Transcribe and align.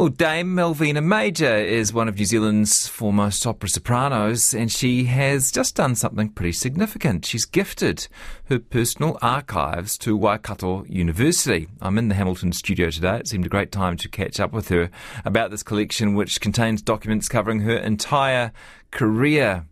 Well, 0.00 0.08
Dame 0.08 0.56
Malvina 0.56 1.04
Major 1.04 1.56
is 1.56 1.92
one 1.92 2.08
of 2.08 2.16
New 2.16 2.24
Zealand's 2.24 2.88
foremost 2.88 3.46
opera 3.46 3.68
sopranos, 3.68 4.54
and 4.54 4.72
she 4.72 5.04
has 5.04 5.52
just 5.52 5.74
done 5.74 5.94
something 5.94 6.30
pretty 6.30 6.52
significant. 6.52 7.26
She's 7.26 7.44
gifted 7.44 8.08
her 8.48 8.58
personal 8.58 9.18
archives 9.20 9.98
to 9.98 10.16
Waikato 10.16 10.86
University. 10.88 11.68
I'm 11.82 11.98
in 11.98 12.08
the 12.08 12.14
Hamilton 12.14 12.54
studio 12.54 12.88
today. 12.88 13.16
It 13.16 13.28
seemed 13.28 13.44
a 13.44 13.50
great 13.50 13.72
time 13.72 13.98
to 13.98 14.08
catch 14.08 14.40
up 14.40 14.54
with 14.54 14.70
her 14.70 14.88
about 15.26 15.50
this 15.50 15.62
collection, 15.62 16.14
which 16.14 16.40
contains 16.40 16.80
documents 16.80 17.28
covering 17.28 17.60
her 17.60 17.76
entire 17.76 18.52
career. 18.90 19.66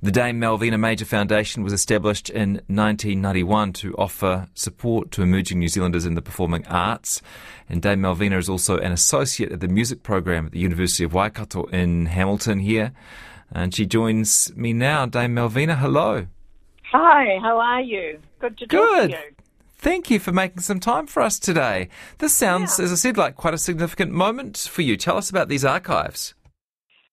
The 0.00 0.12
Dame 0.12 0.40
Malvina 0.40 0.78
Major 0.78 1.04
Foundation 1.04 1.64
was 1.64 1.72
established 1.72 2.30
in 2.30 2.54
1991 2.68 3.72
to 3.74 3.94
offer 3.96 4.46
support 4.54 5.10
to 5.12 5.22
emerging 5.22 5.58
New 5.58 5.66
Zealanders 5.66 6.06
in 6.06 6.14
the 6.14 6.22
performing 6.22 6.64
arts. 6.68 7.20
And 7.68 7.82
Dame 7.82 8.02
Malvina 8.02 8.38
is 8.38 8.48
also 8.48 8.78
an 8.78 8.92
associate 8.92 9.50
at 9.50 9.58
the 9.58 9.66
music 9.66 10.04
program 10.04 10.46
at 10.46 10.52
the 10.52 10.60
University 10.60 11.02
of 11.02 11.14
Waikato 11.14 11.64
in 11.64 12.06
Hamilton 12.06 12.60
here. 12.60 12.92
And 13.50 13.74
she 13.74 13.86
joins 13.86 14.54
me 14.54 14.72
now. 14.72 15.04
Dame 15.06 15.34
Malvina, 15.34 15.76
hello. 15.76 16.28
Hi, 16.92 17.38
how 17.42 17.58
are 17.58 17.80
you? 17.82 18.20
Good 18.38 18.56
to 18.58 18.66
talk 18.68 18.70
Good. 18.70 19.10
to 19.10 19.16
you. 19.16 19.22
Thank 19.80 20.10
you 20.10 20.20
for 20.20 20.30
making 20.32 20.60
some 20.62 20.78
time 20.80 21.06
for 21.08 21.22
us 21.22 21.40
today. 21.40 21.88
This 22.18 22.32
sounds, 22.32 22.78
Yeah. 22.78 22.84
as 22.84 22.92
I 22.92 22.96
said, 22.96 23.16
like 23.16 23.34
quite 23.36 23.54
a 23.54 23.58
significant 23.58 24.12
moment 24.12 24.56
for 24.70 24.82
you. 24.82 24.96
Tell 24.96 25.16
us 25.16 25.28
about 25.28 25.48
these 25.48 25.64
archives. 25.64 26.34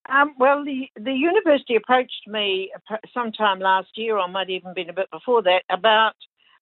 Um, 0.07 0.35
well, 0.37 0.63
the, 0.63 0.87
the 0.95 1.13
university 1.13 1.75
approached 1.75 2.27
me 2.27 2.71
sometime 3.13 3.59
last 3.59 3.89
year, 3.95 4.17
or 4.17 4.27
might 4.27 4.49
even 4.49 4.73
been 4.73 4.89
a 4.89 4.93
bit 4.93 5.09
before 5.11 5.41
that, 5.43 5.63
about 5.69 6.15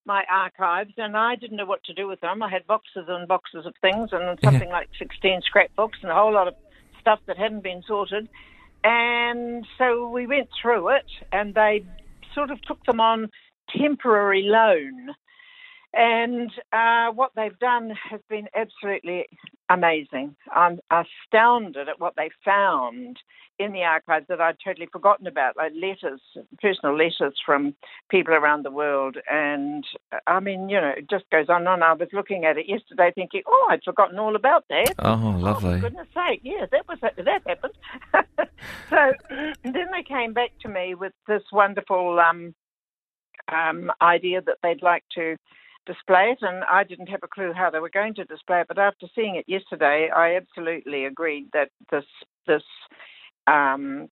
my 0.06 0.24
archives, 0.32 0.94
and 0.98 1.16
I 1.16 1.36
didn't 1.36 1.58
know 1.58 1.66
what 1.66 1.84
to 1.86 1.94
do 1.94 2.08
with 2.08 2.20
them. 2.22 2.42
I 2.42 2.50
had 2.50 2.66
boxes 2.68 3.06
and 3.08 3.28
boxes 3.28 3.66
of 3.66 3.74
things, 3.82 4.10
and 4.12 4.40
something 4.44 4.70
like 4.70 4.90
16 4.98 5.42
scrapbooks, 5.46 6.00
and 6.02 6.12
a 6.12 6.16
whole 6.16 6.34
lot 6.34 6.48
of 6.48 6.56
stuff 7.00 7.20
that 7.28 7.38
hadn't 7.38 7.64
been 7.64 7.84
sorted. 7.86 8.30
And 8.84 9.66
so 9.78 10.10
we 10.10 10.28
went 10.28 10.50
through 10.62 10.90
it, 10.90 11.06
and 11.32 11.54
they 11.54 11.86
sort 12.34 12.52
of 12.52 12.62
took 12.62 12.84
them 12.86 13.00
on 13.00 13.30
temporary 13.76 14.44
loan. 14.44 15.10
And 15.94 16.52
uh, 16.72 17.12
what 17.12 17.32
they've 17.36 17.58
done 17.60 17.92
has 18.10 18.20
been 18.30 18.48
absolutely 18.56 19.26
amazing. 19.70 20.36
I'm 20.52 20.80
astounded 20.90 21.88
at 21.88 22.00
what 22.00 22.16
they 22.16 22.30
found 22.44 23.18
in 23.60 23.72
the 23.72 23.84
archives 23.84 24.26
that 24.30 24.42
I'd 24.42 24.58
totally 24.66 24.88
forgotten 24.92 25.28
about, 25.28 25.56
like 25.56 25.74
letters, 25.80 26.20
personal 26.60 26.98
letters 26.98 27.40
from 27.46 27.76
people 28.10 28.34
around 28.34 28.64
the 28.66 28.72
world. 28.72 29.18
And 29.30 29.86
I 30.26 30.40
mean, 30.40 30.70
you 30.70 30.82
know, 30.82 30.94
it 30.98 31.08
just 31.08 31.30
goes 31.32 31.46
on 31.50 31.58
and 31.62 31.68
on. 31.68 31.84
I 31.84 31.94
was 31.94 32.10
looking 32.12 32.46
at 32.46 32.58
it 32.58 32.68
yesterday 32.68 33.12
thinking, 33.14 33.44
oh, 33.48 33.68
I'd 33.70 33.84
forgotten 33.84 34.18
all 34.18 34.36
about 34.36 34.66
that. 34.70 34.96
Oh, 34.98 35.14
Oh, 35.24 35.38
lovely. 35.40 35.74
for 35.76 35.90
goodness 35.90 36.08
sake, 36.16 36.42
yeah, 36.44 36.66
that 36.72 36.88
was 36.88 36.98
that 37.02 37.42
happened. 37.48 37.74
so 38.90 39.12
then 39.64 39.88
they 39.92 40.04
came 40.04 40.34
back 40.34 40.52
to 40.62 40.68
me 40.68 40.96
with 40.96 41.14
this 41.28 41.44
wonderful 41.52 42.20
um, 42.20 42.56
um, 43.52 43.92
idea 44.02 44.42
that 44.42 44.58
they'd 44.64 44.82
like 44.82 45.04
to 45.16 45.38
display 45.86 46.32
it, 46.32 46.40
and 46.42 46.64
I 46.66 46.84
didn't 46.84 47.10
have 47.10 47.22
a 47.24 47.28
clue 47.28 47.54
how 47.54 47.70
they 47.70 47.80
were 47.80 47.90
going 47.90 48.14
to 48.16 48.26
display 48.26 48.62
it. 48.62 48.68
But 48.68 48.80
after 48.80 49.08
seeing 49.16 49.36
it 49.36 49.46
yesterday, 49.48 50.10
I 50.16 50.36
absolutely 50.36 51.06
agreed 51.06 51.48
that 51.54 51.70
this 51.92 52.06
this 52.48 52.64
um, 53.48 54.10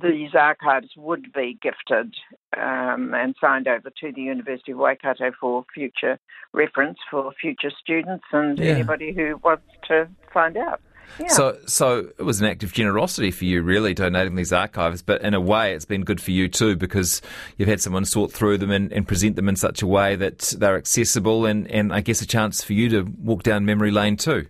these 0.00 0.34
archives 0.34 0.88
would 0.96 1.32
be 1.32 1.58
gifted 1.60 2.14
um, 2.56 3.12
and 3.14 3.34
signed 3.40 3.66
over 3.66 3.90
to 4.00 4.12
the 4.12 4.22
University 4.22 4.72
of 4.72 4.78
Waikato 4.78 5.32
for 5.40 5.64
future 5.74 6.18
reference 6.52 6.98
for 7.10 7.32
future 7.40 7.72
students 7.80 8.24
and 8.32 8.58
Yeah. 8.58 8.74
anybody 8.74 9.12
who 9.12 9.38
wants 9.42 9.66
to 9.88 10.08
find 10.32 10.56
out. 10.56 10.80
Yeah. 11.18 11.28
So, 11.28 11.58
so 11.66 12.10
it 12.18 12.22
was 12.22 12.40
an 12.40 12.46
act 12.46 12.62
of 12.62 12.72
generosity 12.72 13.30
for 13.30 13.44
you, 13.44 13.62
really, 13.62 13.94
donating 13.94 14.34
these 14.34 14.52
archives. 14.52 15.02
But 15.02 15.22
in 15.22 15.34
a 15.34 15.40
way, 15.40 15.74
it's 15.74 15.84
been 15.84 16.04
good 16.04 16.20
for 16.20 16.30
you 16.30 16.48
too, 16.48 16.76
because 16.76 17.20
you've 17.58 17.68
had 17.68 17.80
someone 17.80 18.04
sort 18.04 18.32
through 18.32 18.58
them 18.58 18.70
and, 18.70 18.92
and 18.92 19.06
present 19.06 19.36
them 19.36 19.48
in 19.48 19.56
such 19.56 19.82
a 19.82 19.86
way 19.86 20.16
that 20.16 20.54
they're 20.58 20.76
accessible, 20.76 21.46
and, 21.46 21.70
and 21.70 21.92
I 21.92 22.00
guess 22.00 22.22
a 22.22 22.26
chance 22.26 22.62
for 22.64 22.72
you 22.72 22.88
to 22.90 23.02
walk 23.18 23.42
down 23.42 23.64
memory 23.64 23.90
lane 23.90 24.16
too. 24.16 24.46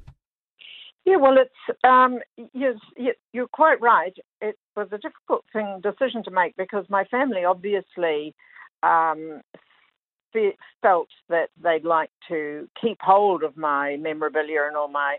Yeah, 1.05 1.17
well, 1.17 1.37
it's 1.37 1.79
um, 1.83 2.21
yes, 2.55 2.77
y- 2.97 3.11
you're 3.33 3.49
quite 3.49 3.81
right. 3.81 4.17
It 4.41 4.57
was 4.77 4.87
a 4.93 4.99
difficult 4.99 5.45
thing 5.53 5.81
decision 5.83 6.23
to 6.25 6.31
make 6.31 6.57
because 6.57 6.85
my 6.89 7.05
family 7.07 7.45
obviously 7.45 8.35
um, 8.85 9.41
felt 10.81 11.09
that 11.29 11.49
they'd 11.61 11.85
like 11.85 12.11
to 12.29 12.69
keep 12.81 12.99
hold 13.01 13.43
of 13.43 13.57
my 13.57 13.97
memorabilia 13.97 14.63
and 14.67 14.77
all 14.77 14.89
my 14.89 15.17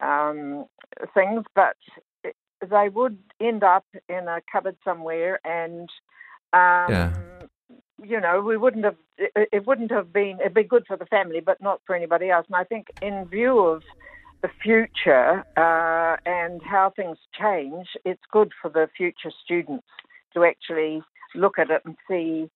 um, 0.00 0.66
things, 1.14 1.44
but 1.54 1.76
they 2.68 2.88
would 2.88 3.18
end 3.40 3.62
up 3.62 3.84
in 4.08 4.28
a 4.28 4.40
cupboard 4.50 4.76
somewhere, 4.84 5.40
and 5.44 5.88
um, 6.52 6.90
Yeah. 6.90 7.12
you 8.02 8.20
know, 8.20 8.40
we 8.40 8.56
wouldn't 8.56 8.84
have. 8.84 8.96
It, 9.18 9.48
it 9.52 9.66
wouldn't 9.66 9.90
have 9.90 10.12
been. 10.12 10.38
It'd 10.40 10.54
be 10.54 10.62
good 10.62 10.86
for 10.86 10.96
the 10.96 11.06
family, 11.06 11.40
but 11.40 11.60
not 11.60 11.80
for 11.86 11.94
anybody 11.94 12.30
else. 12.30 12.46
And 12.48 12.56
I 12.56 12.64
think, 12.64 12.88
in 13.00 13.26
view 13.26 13.58
of 13.60 13.82
the 14.42 14.50
future 14.62 15.44
uh, 15.56 16.16
and 16.26 16.62
how 16.62 16.90
things 16.94 17.18
change, 17.38 17.88
it's 18.04 18.22
good 18.30 18.52
for 18.60 18.70
the 18.70 18.88
future 18.96 19.32
students 19.44 19.86
to 20.34 20.44
actually 20.44 21.02
look 21.34 21.58
at 21.58 21.70
it 21.70 21.82
and 21.84 21.96
see 22.08 22.50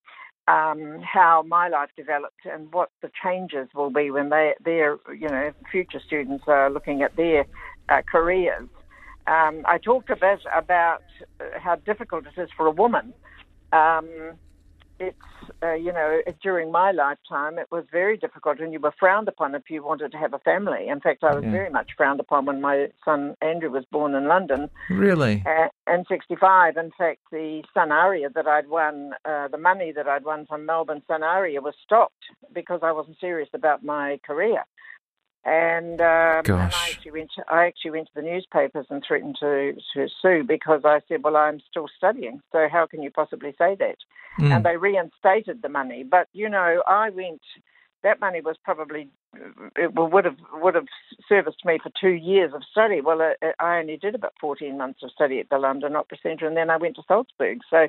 um, 0.51 1.01
how 1.03 1.45
my 1.47 1.69
life 1.69 1.91
developed 1.97 2.45
and 2.45 2.73
what 2.73 2.91
the 3.03 3.11
changes 3.23 3.69
will 3.75 3.91
be 3.91 4.11
when 4.11 4.31
they, 4.31 4.55
their, 4.65 4.99
you 5.17 5.29
know, 5.29 5.53
future 5.71 6.01
students 6.05 6.45
are 6.49 6.71
looking 6.71 7.03
at 7.03 7.15
their 7.17 7.47
uh, 7.89 8.03
careers. 8.11 8.69
Um, 9.27 9.63
I 9.65 9.79
talked 9.79 10.11
a 10.11 10.17
bit 10.17 10.41
about 10.55 11.03
how 11.61 11.77
difficult 11.77 12.25
it 12.27 12.41
is 12.41 12.51
for 12.57 12.67
a 12.67 12.71
woman. 12.71 13.13
Um, 13.73 14.09
it's, 15.01 15.17
uh, 15.63 15.73
you 15.73 15.93
know, 15.93 16.21
during 16.43 16.71
my 16.71 16.93
lifetime, 16.93 17.59
it 17.59 17.67
was 17.71 17.85
very 17.91 18.17
difficult 18.17 18.61
and 18.61 18.73
you 18.73 18.79
were 18.79 18.93
frowned 18.99 19.27
upon 19.29 19.55
if 19.55 19.63
you 19.71 19.83
wanted 19.83 20.13
to 20.13 20.19
have 20.19 20.35
a 20.35 20.39
family. 20.41 20.89
In 20.89 21.01
fact, 21.01 21.25
I 21.25 21.33
was 21.33 21.45
Yeah. 21.45 21.51
very 21.51 21.71
much 21.71 21.91
frowned 21.97 22.21
upon 22.21 22.45
when 22.45 22.61
my 22.61 22.93
son 23.05 23.35
Andrew 23.41 23.71
was 23.71 23.85
born 23.87 24.15
in 24.15 24.29
London 24.29 24.71
Really? 24.91 25.43
and 25.87 26.07
65. 26.07 26.77
In 26.77 26.91
fact, 26.93 27.21
the 27.33 27.65
Sun 27.75 27.91
Aria 27.91 28.29
that 28.31 28.47
I'd 28.47 28.69
won, 28.69 29.15
uh, 29.25 29.49
the 29.49 29.59
money 29.59 29.91
that 29.93 30.07
I'd 30.07 30.25
won 30.25 30.47
from 30.47 30.67
Melbourne 30.67 31.03
Sun 31.09 31.23
Aria 31.23 31.61
was 31.61 31.75
stopped 31.83 32.25
because 32.53 32.81
I 32.83 32.93
wasn't 32.93 33.19
serious 33.19 33.49
about 33.55 33.83
my 33.83 34.19
career. 34.25 34.65
And, 35.45 36.01
um, 36.01 36.07
and 36.07 36.51
I 36.51 36.69
Gosh. 36.69 36.91
actually 36.91 37.13
went. 37.13 37.31
To, 37.37 37.45
I 37.49 37.67
actually 37.67 37.93
went 37.93 38.09
to 38.09 38.15
the 38.15 38.23
newspapers 38.23 38.87
and 38.91 39.03
threatened 39.07 39.37
to, 39.41 39.73
to 39.95 40.09
sue 40.21 40.45
because 40.47 40.83
I 40.85 41.01
said, 41.09 41.23
"Well, 41.23 41.37
I'm 41.37 41.61
still 41.71 41.89
studying, 41.97 42.43
so 42.53 42.69
how 42.71 42.87
can 42.87 43.03
you 43.03 43.11
possibly 43.11 43.55
say 43.57 43.75
that?" 43.77 43.97
Mm. 44.39 44.57
And 44.57 44.65
they 44.67 44.77
reinstated 44.77 45.63
the 45.63 45.71
money. 45.71 46.03
But 46.03 46.29
you 46.35 46.49
know, 46.51 46.83
I 46.87 47.09
went. 47.09 47.41
That 48.03 48.21
money 48.21 48.41
was 48.41 48.57
probably 48.65 49.09
it 49.77 49.95
would 49.95 50.25
have 50.25 50.37
would 50.55 50.75
have 50.75 50.87
serviced 51.29 51.65
me 51.65 51.79
for 51.83 51.91
two 52.01 52.15
years 52.15 52.53
of 52.55 52.63
study. 52.71 53.01
Well, 53.01 53.21
I 53.59 53.79
only 53.79 53.97
did 53.97 54.15
about 54.15 54.33
fourteen 54.41 54.79
months 54.79 55.01
of 55.03 55.11
study 55.11 55.41
at 55.41 55.51
the 55.51 55.59
London 55.59 55.97
Opera 55.97 56.19
Centre, 56.23 56.47
and 56.47 56.57
then 56.57 56.71
I 56.71 56.77
went 56.77 56.97
to 56.97 57.03
Salzburg. 57.07 57.59
So, 57.69 57.89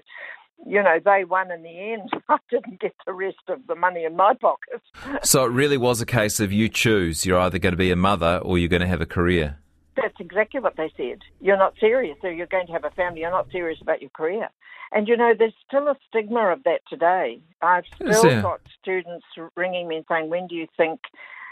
you 0.66 0.84
know, 0.84 1.00
they 1.04 1.24
won 1.24 1.52
in 1.52 1.64
the 1.64 1.94
end. 1.94 2.10
I 2.30 2.38
didn't 2.50 2.80
get 2.80 2.94
the 3.06 3.14
rest 3.14 3.38
of 3.48 3.60
the 3.68 3.76
money 3.76 4.04
in 4.04 4.16
my 4.16 4.34
pocket. 4.34 4.82
So 5.24 5.46
it 5.46 5.52
really 5.52 5.78
was 5.78 6.02
a 6.02 6.06
case 6.06 6.40
of 6.40 6.52
you 6.52 6.68
choose. 6.70 7.26
You're 7.26 7.40
either 7.40 7.60
going 7.60 7.74
to 7.74 7.78
be 7.78 7.92
a 7.92 7.96
mother 7.96 8.40
or 8.44 8.58
you're 8.58 8.70
going 8.70 8.82
to 8.82 8.88
have 8.88 9.02
a 9.02 9.06
career. 9.06 9.60
That's 9.96 10.20
exactly 10.20 10.60
what 10.60 10.78
they 10.78 10.92
said. 10.96 11.20
You're 11.42 11.58
not 11.58 11.74
serious, 11.80 12.18
so 12.22 12.28
you're 12.28 12.48
going 12.48 12.68
to 12.68 12.74
have 12.74 12.86
a 12.86 12.92
family. 12.92 13.22
You're 13.22 13.32
not 13.32 13.52
serious 13.52 13.82
about 13.82 14.02
your 14.02 14.10
career. 14.12 14.50
And 14.92 15.08
you 15.08 15.16
know, 15.16 15.34
there's 15.38 15.54
still 15.68 15.88
a 15.88 15.96
stigma 16.10 16.52
of 16.52 16.64
that 16.64 16.82
today. 16.90 17.40
I've 17.62 17.86
still 17.96 18.42
got 18.42 18.62
students 18.82 19.26
ringing 19.56 19.88
me 19.88 19.98
and 19.98 20.06
saying, 20.10 20.30
"When 20.30 20.48
do 20.48 20.56
you 20.56 20.68
think? 20.76 21.00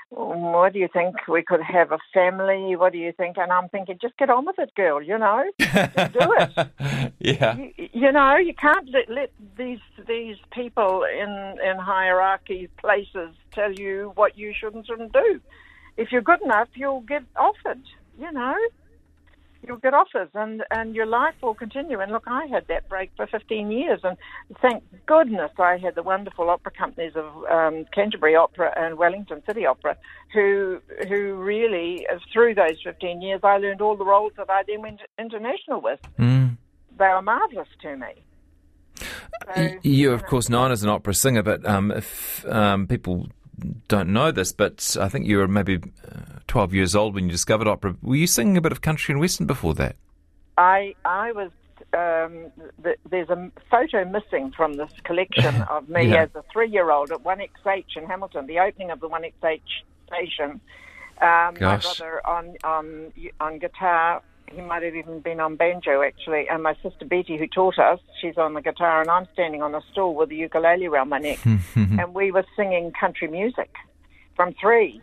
What 0.09 0.73
do 0.73 0.79
you 0.79 0.89
think 0.91 1.15
we 1.27 1.43
could 1.43 1.61
have 1.61 1.91
a 1.91 1.99
family? 2.13 2.75
What 2.75 2.91
do 2.91 2.97
you 2.97 3.13
think?" 3.13 3.37
And 3.37 3.51
I'm 3.51 3.69
thinking, 3.69 3.97
just 4.01 4.17
get 4.17 4.29
on 4.29 4.45
with 4.45 4.59
it, 4.59 4.75
girl. 4.75 5.01
You 5.01 5.17
know, 5.17 5.49
do 5.57 6.35
it. 6.37 7.13
yeah. 7.19 7.55
you, 7.55 7.89
you 7.93 8.11
know, 8.11 8.35
you 8.35 8.53
can't 8.53 8.89
let, 8.89 9.09
let 9.09 9.31
these 9.57 9.79
these 10.05 10.37
people 10.51 11.03
in 11.03 11.57
in 11.63 11.77
hierarchy 11.77 12.67
places 12.77 13.33
tell 13.53 13.71
you 13.71 14.11
what 14.15 14.37
you 14.37 14.53
should 14.53 14.73
and 14.75 14.85
shouldn't 14.85 15.13
do. 15.13 15.39
If 15.95 16.11
you're 16.11 16.21
good 16.21 16.41
enough, 16.41 16.69
you'll 16.75 17.01
get 17.01 17.23
offered. 17.37 17.81
You 18.19 18.31
know, 18.31 18.55
you'll 19.65 19.77
get 19.77 19.93
offers, 19.93 20.29
and 20.33 20.63
and 20.71 20.93
your 20.95 21.05
life 21.05 21.35
will 21.41 21.53
continue. 21.53 21.99
And 21.99 22.11
look, 22.11 22.23
I 22.27 22.45
had 22.47 22.67
that 22.67 22.89
break 22.89 23.11
for 23.15 23.27
15 23.27 23.71
years, 23.71 24.01
and 24.03 24.17
thank 24.61 24.83
goodness 25.05 25.51
I 25.57 25.77
had 25.77 25.95
the 25.95 26.03
wonderful 26.03 26.49
opera 26.49 26.71
companies 26.71 27.13
of 27.15 27.25
um, 27.49 27.85
Canterbury 27.93 28.35
Opera 28.35 28.73
and 28.77 28.97
Wellington 28.97 29.41
City 29.47 29.65
Opera, 29.65 29.95
who 30.33 30.79
who 31.07 31.35
really 31.35 32.05
through 32.33 32.55
those 32.55 32.77
15 32.83 33.21
years 33.21 33.41
I 33.43 33.57
learned 33.57 33.81
all 33.81 33.95
the 33.95 34.05
roles 34.05 34.33
that 34.37 34.49
I 34.49 34.63
then 34.67 34.81
went 34.81 35.01
international 35.17 35.81
with 35.81 35.99
Mm. 36.17 36.57
they 36.97 37.07
were 37.07 37.21
marvellous 37.21 37.69
to 37.83 37.95
me. 37.95 38.13
So, 38.97 39.05
Y- 39.55 39.79
You're, 39.83 40.13
of 40.13 40.25
course, 40.25 40.49
known 40.49 40.71
as 40.71 40.83
an 40.83 40.89
opera 40.89 41.13
singer, 41.13 41.41
but 41.43 41.65
um, 41.65 41.91
if 41.91 42.45
um, 42.47 42.87
people 42.87 43.29
don't 43.87 44.09
know 44.09 44.31
this, 44.31 44.51
but 44.51 44.95
I 44.99 45.09
think 45.09 45.25
you 45.27 45.37
were 45.37 45.47
maybe 45.47 45.75
uh, 45.77 46.39
12 46.47 46.73
years 46.73 46.95
old 46.95 47.15
when 47.15 47.25
you 47.25 47.31
discovered 47.31 47.67
opera. 47.67 47.95
Were 48.01 48.15
you 48.15 48.27
singing 48.27 48.57
a 48.57 48.61
bit 48.61 48.71
of 48.71 48.81
country 48.81 49.11
and 49.13 49.19
western 49.21 49.47
before 49.47 49.73
that? 49.75 49.95
I 50.57 50.95
I 51.05 51.31
was. 51.31 51.51
Um, 51.91 52.51
th- 52.83 52.99
there's 53.09 53.29
a 53.29 53.49
photo 53.71 54.05
missing 54.05 54.51
from 54.55 54.73
this 54.73 54.91
collection 55.05 55.55
of 55.71 55.89
me 55.89 56.09
Yeah. 56.09 56.23
as 56.23 56.29
a 56.35 56.43
three-year-old 56.51 57.11
at 57.11 57.23
1XH 57.23 57.95
in 57.97 58.05
Hamilton, 58.05 58.45
the 58.45 58.59
opening 58.59 58.91
of 58.91 58.99
the 58.99 59.09
1XH 59.09 59.61
station. 60.07 60.59
Um, 61.21 61.55
my 61.59 61.77
brother 61.77 62.21
on 62.27 62.55
on 62.63 63.11
on 63.39 63.59
guitar. 63.59 64.21
He 64.53 64.61
might 64.61 64.83
have 64.83 64.95
even 64.95 65.19
been 65.19 65.39
on 65.39 65.55
banjo 65.55 66.01
actually, 66.01 66.47
and 66.49 66.63
my 66.63 66.75
sister 66.81 67.05
Betty, 67.05 67.37
who 67.37 67.47
taught 67.47 67.77
us, 67.77 67.99
she's 68.19 68.37
on 68.37 68.53
the 68.53 68.61
guitar, 68.61 69.01
and 69.01 69.09
I'm 69.09 69.27
standing 69.33 69.61
on 69.61 69.75
a 69.75 69.81
stool 69.91 70.15
with 70.15 70.31
a 70.31 70.35
ukulele 70.35 70.85
around 70.85 71.09
my 71.09 71.19
neck, 71.19 71.39
and 71.75 72.13
we 72.13 72.31
were 72.31 72.45
singing 72.55 72.91
country 72.99 73.27
music 73.27 73.73
from 74.35 74.53
three. 74.59 75.01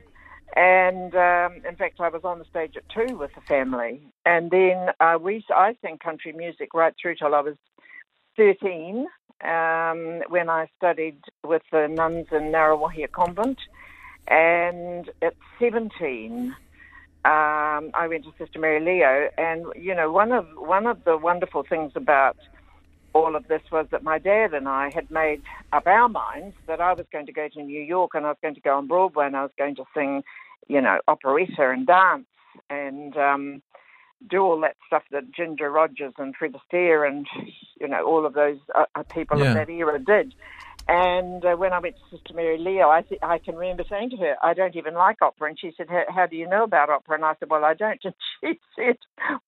And 0.54 1.14
um, 1.14 1.62
in 1.68 1.76
fact, 1.76 2.00
I 2.00 2.08
was 2.08 2.22
on 2.24 2.38
the 2.38 2.46
stage 2.46 2.76
at 2.76 2.88
two 2.88 3.16
with 3.16 3.34
the 3.34 3.42
family, 3.42 4.00
and 4.24 4.50
then 4.50 4.88
uh, 5.00 5.18
we 5.20 5.44
I 5.54 5.76
sang 5.82 5.98
country 5.98 6.32
music 6.32 6.72
right 6.72 6.94
through 7.00 7.16
till 7.16 7.34
I 7.34 7.40
was 7.40 7.56
thirteen, 8.36 9.06
um, 9.44 10.22
when 10.28 10.48
I 10.48 10.68
studied 10.78 11.18
with 11.44 11.62
the 11.72 11.88
nuns 11.88 12.28
in 12.32 12.52
Ngaruawahia 12.52 13.12
Convent, 13.12 13.58
and 14.28 15.10
at 15.20 15.34
seventeen. 15.58 16.56
Um, 17.26 17.90
I 17.94 18.06
went 18.08 18.22
to 18.24 18.32
Sister 18.38 18.60
Mary 18.60 18.78
Leo, 18.78 19.28
and 19.36 19.66
you 19.74 19.94
know 19.96 20.12
one 20.12 20.30
of 20.30 20.46
one 20.56 20.86
of 20.86 21.02
the 21.04 21.16
wonderful 21.18 21.64
things 21.68 21.90
about 21.96 22.36
all 23.14 23.34
of 23.34 23.48
this 23.48 23.62
was 23.72 23.86
that 23.90 24.04
my 24.04 24.18
dad 24.18 24.52
and 24.54 24.68
I 24.68 24.90
had 24.94 25.10
made 25.10 25.40
up 25.72 25.86
our 25.86 26.08
minds 26.08 26.54
that 26.68 26.80
I 26.80 26.92
was 26.92 27.06
going 27.10 27.26
to 27.26 27.32
go 27.32 27.48
to 27.48 27.62
New 27.62 27.80
York 27.80 28.10
and 28.14 28.26
I 28.26 28.28
was 28.28 28.36
going 28.42 28.54
to 28.54 28.60
go 28.60 28.76
on 28.76 28.86
Broadway 28.86 29.26
and 29.26 29.36
I 29.36 29.42
was 29.42 29.50
going 29.58 29.74
to 29.76 29.84
sing, 29.94 30.22
you 30.68 30.80
know, 30.80 31.00
operetta 31.08 31.70
and 31.70 31.86
dance 31.86 32.26
and 32.68 33.16
um, 33.16 33.62
do 34.30 34.42
all 34.42 34.60
that 34.60 34.76
stuff 34.86 35.02
that 35.12 35.32
Ginger 35.32 35.70
Rogers 35.70 36.12
and 36.18 36.36
Fred 36.36 36.54
Astaire 36.54 37.08
and, 37.08 37.26
you 37.80 37.88
know, 37.88 38.04
all 38.06 38.26
of 38.26 38.34
those 38.34 38.58
uh, 38.74 38.84
uh, 38.94 39.02
people 39.14 39.38
Yeah. 39.38 39.48
of 39.48 39.54
that 39.54 39.70
era 39.72 39.98
did. 39.98 40.34
And 40.88 41.44
uh, 41.44 41.56
when 41.56 41.72
I 41.72 41.80
went 41.80 41.96
to 41.96 42.16
Sister 42.16 42.32
Mary 42.34 42.58
Leo, 42.58 42.88
I, 42.88 43.02
th- 43.02 43.20
I 43.22 43.38
can 43.38 43.56
remember 43.56 43.84
saying 43.90 44.10
to 44.10 44.16
her, 44.18 44.36
I 44.42 44.54
don't 44.54 44.76
even 44.76 44.94
like 44.94 45.20
opera. 45.20 45.48
And 45.48 45.58
she 45.58 45.72
said, 45.76 45.88
"How- 45.88 46.26
do 46.26 46.36
you 46.36 46.48
know 46.48 46.62
about 46.62 46.90
opera? 46.90 47.16
And 47.16 47.24
I 47.24 47.34
said, 47.40 47.50
Well, 47.50 47.64
I 47.64 47.74
don't. 47.74 47.98
And 48.04 48.14
she 48.44 48.60
said, 48.76 48.96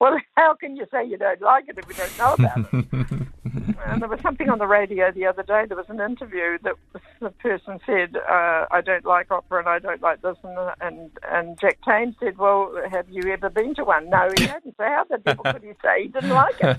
Well, 0.00 0.18
how 0.36 0.54
can 0.54 0.76
you 0.76 0.86
say 0.90 1.04
you 1.06 1.16
don't 1.16 1.40
like 1.40 1.68
it 1.68 1.78
if 1.78 1.86
you 1.88 1.94
don't 1.94 2.18
know 2.18 2.34
about 2.34 2.74
it? 2.74 3.28
And 3.86 4.02
there 4.02 4.08
was 4.08 4.20
something 4.20 4.50
on 4.50 4.58
the 4.58 4.66
radio 4.66 5.10
the 5.10 5.26
other 5.26 5.42
day. 5.42 5.64
There 5.66 5.76
was 5.76 5.88
an 5.88 6.00
interview 6.00 6.58
that 6.64 6.74
the 7.20 7.30
person 7.30 7.80
said, 7.86 8.16
uh, 8.16 8.66
"I 8.70 8.80
don't 8.84 9.04
like 9.04 9.30
opera 9.30 9.60
and 9.60 9.68
I 9.68 9.78
don't 9.78 10.02
like 10.02 10.20
this," 10.20 10.36
and 10.42 10.58
and 10.80 11.10
and 11.30 11.58
Jack 11.60 11.78
Tame 11.82 12.14
said, 12.20 12.36
"Well, 12.36 12.72
have 12.90 13.08
you 13.08 13.32
ever 13.32 13.48
been 13.48 13.74
to 13.76 13.84
one?" 13.84 14.10
No, 14.10 14.28
he 14.36 14.44
hadn't. 14.44 14.74
So 14.76 14.84
how 14.84 15.04
the 15.08 15.18
devil 15.18 15.44
could 15.44 15.62
he 15.62 15.72
say 15.82 16.02
he 16.02 16.08
didn't 16.08 16.30
like 16.30 16.56
it? 16.60 16.78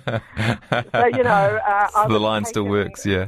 So 0.91 1.05
you 1.17 1.23
know, 1.23 1.59
uh, 1.67 2.07
the 2.07 2.19
line 2.19 2.45
still 2.45 2.65
works, 2.65 3.05
yeah. 3.05 3.27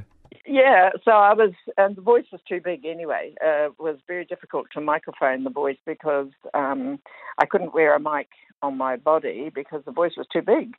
Yeah, 0.51 0.89
so 1.05 1.11
I 1.11 1.33
was, 1.33 1.53
and 1.77 1.95
the 1.95 2.01
voice 2.01 2.25
was 2.29 2.41
too 2.47 2.59
big 2.61 2.85
anyway. 2.85 3.33
Uh, 3.41 3.67
it 3.67 3.79
was 3.79 3.95
very 4.05 4.25
difficult 4.25 4.67
to 4.73 4.81
microphone 4.81 5.45
the 5.45 5.49
voice 5.49 5.77
because 5.85 6.27
um, 6.53 6.99
I 7.37 7.45
couldn't 7.45 7.73
wear 7.73 7.95
a 7.95 8.01
mic 8.01 8.27
on 8.61 8.77
my 8.77 8.97
body 8.97 9.49
because 9.55 9.81
the 9.85 9.93
voice 9.93 10.11
was 10.17 10.27
too 10.27 10.41
big. 10.41 10.75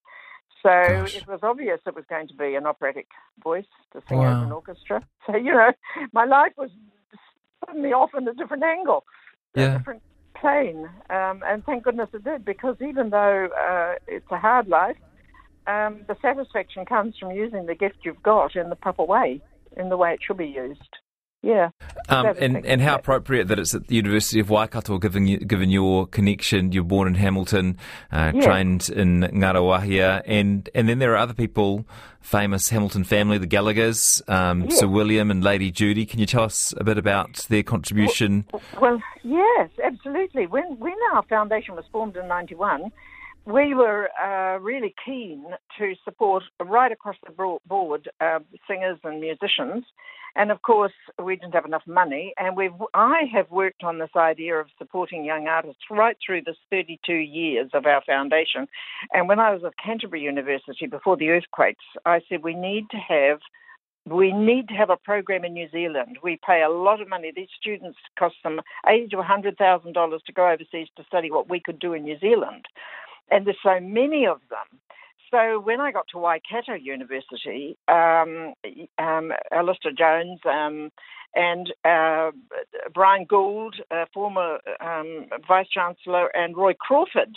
So 0.63 0.69
Gosh. 0.69 1.15
it 1.17 1.27
was 1.27 1.41
obvious 1.43 1.81
it 1.87 1.95
was 1.95 2.05
going 2.11 2.29
to 2.29 2.35
be 2.35 2.55
an 2.55 2.67
operatic 2.67 3.07
voice 3.43 3.65
to 3.95 4.03
sing 4.11 4.19
Wow. 4.19 4.43
as 4.43 4.47
an 4.47 4.53
orchestra. 4.53 5.03
So 5.27 5.37
you 5.37 5.53
know, 5.53 5.73
my 6.13 6.27
life 6.27 6.53
was 6.59 6.69
suddenly 7.65 7.93
off 7.95 8.11
in 8.15 8.29
a 8.29 8.35
different 8.35 8.65
angle, 8.65 9.05
Yeah. 9.55 9.75
a 9.75 9.79
different 9.79 10.03
plane, 10.39 10.87
um, 11.09 11.43
and 11.47 11.65
thank 11.65 11.85
goodness 11.85 12.11
it 12.13 12.25
did 12.25 12.45
because 12.45 12.77
even 12.83 13.09
though 13.09 13.49
uh, 13.59 13.95
it's 14.07 14.31
a 14.31 14.37
hard 14.37 14.69
life, 14.69 14.97
um, 15.67 16.05
the 16.09 16.17
satisfaction 16.21 16.85
comes 16.85 17.15
from 17.19 17.31
using 17.31 17.65
the 17.67 17.75
gift 17.75 17.99
you've 18.05 18.23
got 18.23 18.55
in 18.57 18.69
the 18.69 18.77
proper 18.77 19.05
way, 19.05 19.41
in 19.77 19.89
the 19.89 19.97
way 19.97 20.13
it 20.13 20.21
should 20.27 20.37
be 20.39 20.47
used. 20.47 20.97
Yeah. 21.45 21.71
Um, 22.09 22.27
and, 22.39 22.65
and 22.65 22.81
how 22.81 22.95
appropriate 22.95 23.49
that 23.49 23.59
it's 23.59 23.75
at 23.75 23.89
the 23.89 23.97
University 23.97 24.39
of 24.39 24.49
Waikato, 24.49 24.97
given 24.99 25.27
you, 25.27 25.39
given 25.39 25.71
your 25.71 26.07
connection. 26.07 26.71
You're 26.71 26.85
born 26.85 27.09
in 27.09 27.15
Hamilton, 27.15 27.79
uh, 28.13 28.31
Yeah. 28.33 28.43
trained 28.43 28.89
in 28.89 29.23
Ngaruawahia, 29.23 30.23
and 30.25 30.71
and 30.73 30.89
then 30.89 31.01
there 31.01 31.13
are 31.15 31.17
other 31.17 31.35
people, 31.35 31.85
famous 32.21 32.69
Hamilton 32.69 33.03
family, 33.03 33.39
the 33.39 33.49
Gallaghers, 33.49 34.23
um, 34.31 34.63
Yeah. 34.63 34.77
Sir 34.77 34.87
William 34.87 35.33
and 35.33 35.43
Lady 35.43 35.73
Judy. 35.73 36.07
Can 36.07 36.21
you 36.21 36.27
tell 36.27 36.45
us 36.45 36.73
a 36.77 36.85
bit 36.85 36.97
about 36.97 37.35
their 37.49 37.65
contribution? 37.65 38.45
Well, 38.81 39.03
yes, 39.25 39.69
absolutely. 39.83 40.47
When 40.47 40.79
when 40.79 40.95
our 41.13 41.25
foundation 41.25 41.75
was 41.75 41.85
formed 41.91 42.17
in 42.17 42.29
'91, 42.29 42.93
we 43.45 43.75
were 43.75 44.09
uh, 44.23 44.59
really 44.61 44.95
keen 45.05 45.45
to 45.79 45.95
support 46.05 46.45
right 46.61 46.93
across 46.93 47.17
the 47.27 47.59
board 47.67 48.09
uh, 48.21 48.39
singers 48.69 48.99
and 49.05 49.21
musicians. 49.21 49.85
And 50.35 50.51
of 50.51 50.63
course, 50.63 50.93
we 51.23 51.37
didn't 51.37 51.53
have 51.53 51.67
enough 51.67 51.87
money, 51.87 52.33
and 52.39 52.57
we've 52.57 52.73
I 52.95 53.25
have 53.35 53.51
worked 53.51 53.85
on 53.85 53.99
this 53.99 54.17
idea 54.17 54.55
of 54.57 54.69
supporting 54.79 55.27
young 55.27 55.47
artists 55.47 55.83
right 55.91 56.17
through 56.25 56.43
this 56.43 56.57
32 56.71 57.13
years 57.13 57.69
of 57.75 57.85
our 57.85 58.03
foundation. 58.07 58.67
And 59.13 59.29
when 59.29 59.41
I 59.41 59.53
was 59.53 59.63
at 59.65 59.75
Canterbury 59.77 60.23
University 60.23 60.87
before 60.87 61.19
the 61.19 61.29
earthquakes, 61.29 61.85
I 62.07 62.23
said 62.29 62.43
we 62.43 62.55
need 62.55 62.87
to 62.93 62.97
have 62.97 63.41
we 64.09 64.33
need 64.33 64.69
to 64.69 64.75
have 64.75 64.91
a 64.91 64.97
program 64.97 65.45
in 65.45 65.53
New 65.53 65.69
Zealand. 65.71 66.19
We 66.23 66.41
pay 66.45 66.63
a 66.63 66.71
lot 66.71 67.01
of 67.01 67.09
money. 67.09 67.31
These 67.35 67.49
students 67.61 67.99
cost 68.19 68.37
them 68.43 68.61
eighty 68.89 69.09
to 69.09 69.23
hundred 69.23 69.59
thousand 69.59 69.93
dollars 69.93 70.23
to 70.27 70.33
go 70.33 70.49
overseas 70.49 70.89
to 70.97 71.05
study 71.05 71.31
what 71.31 71.51
we 71.51 71.61
could 71.61 71.79
do 71.79 71.93
in 71.93 72.05
New 72.05 72.19
Zealand, 72.19 72.65
and 73.33 73.47
there's 73.47 73.57
so 73.63 73.81
many 73.81 74.27
of 74.27 74.41
them. 74.51 74.79
So 75.31 75.59
when 75.59 75.81
I 75.81 75.93
got 75.93 76.07
to 76.13 76.19
Waikato 76.19 76.75
University, 76.75 77.79
um, 77.89 78.53
um, 78.99 79.33
Alistair 79.51 79.93
Jones 79.97 80.41
um, 80.45 80.91
and 81.35 81.73
uh, 81.87 82.33
Bryan 82.93 83.25
Gould, 83.25 83.77
uh, 83.91 84.05
former 84.13 84.59
um, 84.81 85.29
Vice 85.49 85.69
Chancellor, 85.73 86.29
and 86.37 86.55
Roy 86.55 86.75
Crawford, 86.79 87.35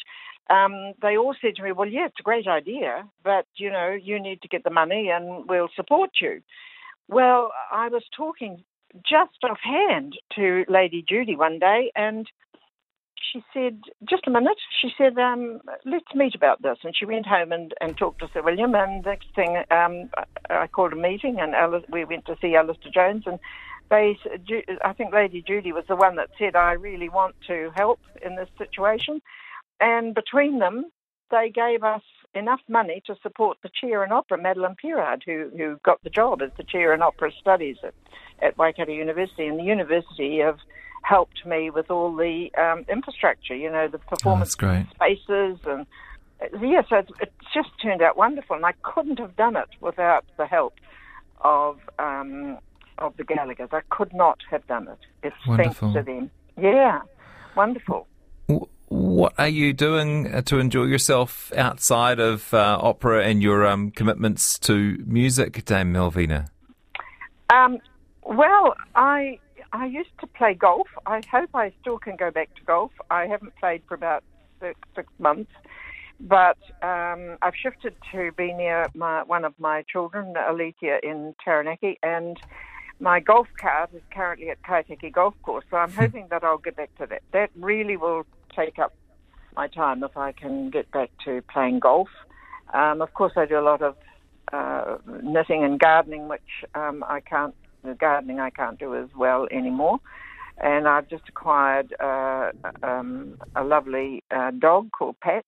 um, 0.49 0.91
they 1.01 1.15
all 1.15 1.33
said 1.41 1.55
to 1.55 1.63
me, 1.63 1.71
"Well, 1.71 1.87
yeah, 1.87 2.07
it's 2.07 2.19
a 2.19 2.23
great 2.23 2.47
idea, 2.47 3.07
but 3.23 3.45
you 3.55 3.71
know, 3.71 3.91
you 3.91 4.19
need 4.21 4.41
to 4.41 4.49
get 4.49 4.65
the 4.65 4.69
money, 4.69 5.09
and 5.09 5.47
we'll 5.47 5.69
support 5.73 6.11
you." 6.21 6.41
Well, 7.07 7.51
I 7.71 7.87
was 7.87 8.03
talking 8.15 8.63
just 9.09 9.43
offhand 9.43 10.17
to 10.35 10.65
Lady 10.67 11.03
Judy 11.07 11.35
one 11.35 11.59
day, 11.59 11.91
and 11.95 12.27
she 13.31 13.43
said, 13.53 13.81
"Just 14.09 14.27
a 14.27 14.31
minute." 14.31 14.57
She 14.81 14.89
said, 14.97 15.17
um, 15.17 15.61
"Let's 15.85 16.13
meet 16.13 16.35
about 16.35 16.61
this." 16.61 16.77
And 16.83 16.95
she 16.95 17.05
went 17.05 17.25
home 17.25 17.51
and, 17.51 17.73
and 17.81 17.97
talked 17.97 18.19
to 18.19 18.29
Sir 18.33 18.41
William. 18.41 18.75
And 18.75 19.03
next 19.05 19.27
thing, 19.35 19.63
um, 19.71 20.09
I 20.49 20.67
called 20.67 20.93
a 20.93 20.95
meeting, 20.95 21.39
and 21.39 21.55
Alice, 21.55 21.83
we 21.89 22.05
went 22.05 22.25
to 22.25 22.37
see 22.41 22.55
Alistair 22.55 22.91
Jones. 22.93 23.23
And 23.25 23.39
they, 23.89 24.17
I 24.83 24.93
think 24.93 25.13
Lady 25.13 25.43
Judy 25.45 25.71
was 25.71 25.85
the 25.87 25.95
one 25.95 26.15
that 26.15 26.29
said, 26.37 26.55
"I 26.55 26.73
really 26.73 27.09
want 27.09 27.35
to 27.47 27.71
help 27.75 27.99
in 28.25 28.35
this 28.35 28.49
situation." 28.57 29.21
And 29.79 30.15
between 30.15 30.59
them, 30.59 30.85
they 31.31 31.51
gave 31.53 31.83
us 31.83 32.01
enough 32.33 32.61
money 32.67 33.01
to 33.05 33.15
support 33.21 33.57
the 33.63 33.69
chair 33.81 34.03
in 34.03 34.11
opera, 34.11 34.37
Madeleine 34.37 34.75
Pierard, 34.81 35.21
who, 35.25 35.49
who 35.57 35.77
got 35.83 36.03
the 36.03 36.09
job 36.09 36.41
as 36.41 36.51
the 36.57 36.63
chair 36.63 36.93
in 36.93 37.01
opera 37.01 37.31
studies 37.39 37.77
at, 37.83 37.93
at 38.41 38.57
Waikato 38.57 38.91
University. 38.91 39.47
And 39.47 39.57
the 39.57 39.63
university 39.63 40.39
have 40.39 40.57
helped 41.13 41.45
me 41.45 41.69
with 41.69 41.91
all 41.91 42.15
the 42.15 42.49
um, 42.57 42.85
infrastructure, 42.89 43.55
you 43.55 43.69
know, 43.71 43.87
the 43.87 43.99
Oh, 43.99 44.09
performance 44.15 44.55
great. 44.55 44.87
spaces 44.95 45.59
and 45.65 45.85
yeah, 46.61 46.81
so 46.89 46.97
it's, 46.97 47.11
it's 47.21 47.31
just 47.53 47.69
turned 47.81 48.01
out 48.01 48.17
wonderful, 48.17 48.55
and 48.57 48.65
I 48.65 48.73
couldn't 48.83 49.19
have 49.19 49.35
done 49.37 49.55
it 49.55 49.69
without 49.79 50.25
the 50.37 50.45
help 50.45 50.73
of 51.41 51.79
um, 51.97 52.57
of 52.97 53.15
the 53.17 53.23
Gallaghers. 53.23 53.73
I 53.73 53.81
could 53.89 54.13
not 54.13 54.39
have 54.51 54.65
done 54.67 54.87
it. 54.89 54.97
It's 55.23 55.35
Wonderful. 55.47 55.93
thanks 55.93 56.07
to 56.07 56.11
them. 56.11 56.29
Yeah, 56.57 57.01
wonderful. 57.55 58.07
What 58.89 59.33
are 59.37 59.47
you 59.47 59.73
doing 59.73 60.33
uh, 60.33 60.41
to 60.43 60.59
enjoy 60.59 60.83
yourself 60.85 61.51
outside 61.55 62.19
of 62.19 62.53
uh, 62.53 62.77
opera 62.81 63.23
and 63.23 63.41
your 63.41 63.65
um, 63.65 63.91
commitments 63.91 64.59
to 64.59 64.97
music, 65.05 65.63
Dame 65.65 65.93
Malvina? 65.93 66.47
Um, 67.49 67.79
well, 68.23 68.75
I 68.95 69.39
I 69.71 69.85
used 69.85 70.17
to 70.21 70.27
play 70.27 70.53
golf. 70.53 70.87
I 71.05 71.21
hope 71.31 71.49
I 71.53 71.73
still 71.81 71.97
can 71.97 72.15
go 72.15 72.31
back 72.31 72.53
to 72.55 72.63
golf. 72.63 72.91
I 73.09 73.27
haven't 73.27 73.55
played 73.57 73.81
for 73.87 73.95
about 73.95 74.23
six, 74.59 74.79
six 74.95 75.07
months, 75.19 75.51
but 76.19 76.57
um, 76.81 77.37
I've 77.41 77.55
shifted 77.55 77.95
to 78.11 78.31
be 78.37 78.53
near 78.53 78.87
my, 78.93 79.23
one 79.23 79.45
of 79.45 79.53
my 79.59 79.83
children, 79.83 80.33
Alethea, 80.37 80.99
in 81.03 81.35
Taranaki, 81.43 81.99
and 82.03 82.37
my 82.99 83.19
golf 83.19 83.47
cart 83.59 83.89
is 83.93 84.01
currently 84.11 84.49
at 84.49 84.61
Kaiteki 84.61 85.11
Golf 85.11 85.33
Course. 85.43 85.65
So 85.69 85.77
I'm 85.77 85.91
hoping 85.91 86.27
that 86.29 86.43
I'll 86.43 86.57
get 86.57 86.77
back 86.77 86.95
to 86.99 87.05
that. 87.07 87.21
That 87.33 87.49
really 87.55 87.97
will 87.97 88.25
take 88.55 88.79
up 88.79 88.93
my 89.55 89.67
time 89.67 90.03
if 90.03 90.15
I 90.15 90.31
can 90.31 90.69
get 90.69 90.89
back 90.91 91.11
to 91.25 91.41
playing 91.51 91.79
golf. 91.79 92.09
Um, 92.73 93.01
of 93.01 93.13
course, 93.13 93.33
I 93.35 93.45
do 93.45 93.59
a 93.59 93.61
lot 93.61 93.81
of 93.81 93.95
uh, 94.51 94.97
knitting 95.21 95.63
and 95.63 95.79
gardening, 95.79 96.27
which 96.27 96.41
um, 96.73 97.03
I 97.07 97.19
can't. 97.19 97.55
Gardening 97.93 98.39
I 98.39 98.49
can't 98.49 98.79
do 98.79 98.95
as 98.95 99.09
well 99.15 99.47
anymore. 99.51 99.99
and 100.57 100.87
I've 100.87 101.07
just 101.09 101.27
acquired 101.27 101.93
uh, 101.99 102.51
um, 102.81 103.37
a 103.55 103.63
lovely 103.63 104.23
uh, 104.31 104.51
dog 104.51 104.91
called 104.91 105.19
Patch, 105.19 105.45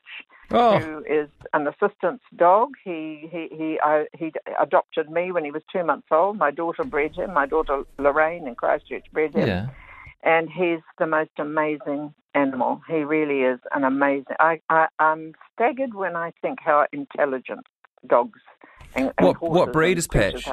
Oh, 0.50 0.80
who 0.80 1.00
is 1.00 1.30
an 1.54 1.68
assistance 1.68 2.22
dog. 2.38 2.70
He 2.84 3.28
he 3.30 3.50
he 3.52 3.80
uh, 3.86 4.04
he 4.18 4.32
adopted 4.62 5.10
me 5.10 5.32
when 5.34 5.44
he 5.44 5.52
was 5.52 5.62
two 5.72 5.84
months 5.84 6.08
old. 6.10 6.38
My 6.38 6.52
daughter 6.52 6.86
bred 6.86 7.16
him. 7.16 7.34
My 7.34 7.46
daughter 7.46 7.84
Lorraine 7.98 8.48
in 8.48 8.56
Christchurch 8.56 9.06
bred 9.12 9.36
him, 9.36 9.46
yeah. 9.46 9.68
and 10.24 10.50
he's 10.50 10.80
the 11.00 11.08
most 11.08 11.32
amazing 11.38 12.14
animal. 12.34 12.82
He 12.88 13.04
really 13.04 13.42
is 13.42 13.60
an 13.76 13.84
amazing. 13.84 14.38
I, 14.40 14.62
I 14.70 14.88
I'm 15.00 15.34
staggered 15.54 15.94
when 15.94 16.16
I 16.16 16.32
think 16.42 16.60
how 16.64 16.86
intelligent 16.94 17.68
dogs 18.08 18.40
and, 18.98 19.14
and 19.18 19.28
What- 19.28 19.42
what 19.42 19.74
breed 19.74 19.98
is 19.98 20.08
Patch? 20.08 20.48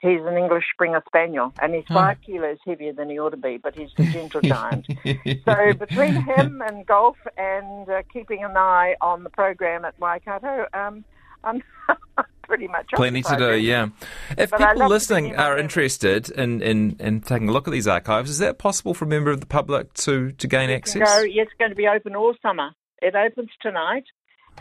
He's 0.00 0.20
an 0.20 0.36
English 0.36 0.64
Springer 0.72 1.02
Spaniel, 1.08 1.52
and 1.60 1.74
he's 1.74 1.82
Oh. 1.90 1.94
five 1.94 2.18
kilos 2.24 2.58
heavier 2.64 2.92
than 2.92 3.10
he 3.10 3.18
ought 3.18 3.30
to 3.30 3.36
be, 3.36 3.56
but 3.56 3.74
he's 3.76 3.90
a 3.98 4.04
gentle 4.04 4.40
giant. 4.40 4.86
So 5.44 5.72
between 5.74 6.14
him 6.22 6.62
and 6.64 6.86
golf 6.86 7.16
and 7.36 7.88
uh, 7.88 8.02
keeping 8.12 8.44
an 8.44 8.56
eye 8.56 8.94
on 9.00 9.24
the 9.24 9.30
program 9.30 9.84
at 9.84 9.98
Waikato, 9.98 10.66
um, 10.72 11.04
I'm 11.42 11.62
pretty 12.42 12.68
much 12.68 12.86
Plenty 12.94 13.22
to 13.22 13.36
do, 13.36 13.56
yeah. 13.56 13.88
If 14.36 14.50
But 14.50 14.58
people 14.60 14.88
listening 14.88 15.34
are 15.34 15.58
interested 15.58 16.30
in, 16.30 16.62
in, 16.62 16.96
in 17.00 17.20
taking 17.20 17.48
a 17.48 17.52
look 17.52 17.66
at 17.66 17.72
these 17.72 17.88
archives, 17.88 18.30
is 18.30 18.38
that 18.38 18.58
possible 18.58 18.94
for 18.94 19.04
a 19.04 19.08
member 19.08 19.32
of 19.32 19.40
the 19.40 19.46
public 19.46 19.94
to, 19.94 20.30
to 20.30 20.46
gain 20.46 20.70
access? 20.70 20.96
Yeah, 21.26 21.42
it's 21.42 21.52
going 21.58 21.70
to 21.70 21.76
be 21.76 21.88
open 21.88 22.14
all 22.14 22.34
summer. 22.40 22.70
It 23.02 23.14
opens 23.16 23.50
tonight, 23.60 24.04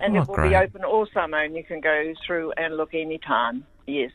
and 0.01 0.17
Oh, 0.17 0.21
it 0.21 0.27
will 0.27 0.35
great. 0.35 0.49
be 0.49 0.55
open 0.55 0.83
all 0.83 1.07
summer, 1.13 1.41
and 1.43 1.55
you 1.55 1.63
can 1.63 1.81
go 1.81 2.13
through 2.25 2.53
and 2.57 2.77
look 2.77 2.93
any 2.93 3.17
time. 3.19 3.65
Yes, 3.85 4.11